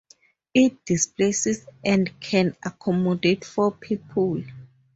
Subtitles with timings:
[0.55, 4.41] It displaces and can accommodate four people.